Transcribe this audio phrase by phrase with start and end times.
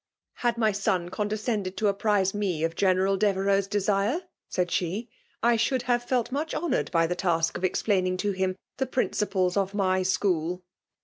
[0.15, 5.11] >'' Had my son condescended to a]^ri8e me of General Devereux's desire/* said she,"
[5.43, 9.55] I should have felt much honoured by the task of explaining to him the principles
[9.57, 10.63] of ny sobool.'